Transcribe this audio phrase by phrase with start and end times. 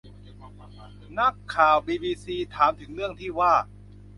[1.19, 3.53] นักข่าวบีบีซีถามถึงเรื่องที่ว่า